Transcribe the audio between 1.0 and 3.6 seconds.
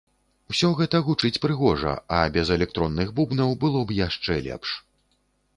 гучыць прыгожа, а без электронных бубнаў